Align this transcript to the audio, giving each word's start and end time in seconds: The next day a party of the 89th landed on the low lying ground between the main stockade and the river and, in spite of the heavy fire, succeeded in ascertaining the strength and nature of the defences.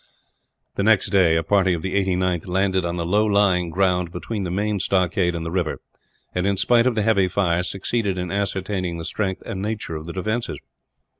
The 0.77 0.81
next 0.83 1.11
day 1.11 1.35
a 1.35 1.43
party 1.43 1.73
of 1.75 1.83
the 1.83 1.93
89th 1.93 2.47
landed 2.47 2.85
on 2.87 2.95
the 2.97 3.05
low 3.05 3.23
lying 3.23 3.69
ground 3.69 4.11
between 4.11 4.45
the 4.45 4.49
main 4.49 4.79
stockade 4.79 5.35
and 5.35 5.45
the 5.45 5.51
river 5.51 5.77
and, 6.33 6.47
in 6.47 6.57
spite 6.57 6.87
of 6.87 6.95
the 6.95 7.03
heavy 7.03 7.27
fire, 7.27 7.61
succeeded 7.61 8.17
in 8.17 8.31
ascertaining 8.31 8.97
the 8.97 9.05
strength 9.05 9.43
and 9.45 9.61
nature 9.61 9.95
of 9.95 10.07
the 10.07 10.13
defences. 10.13 10.57